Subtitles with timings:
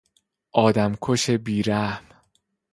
[0.51, 2.03] آدم کش بیرحم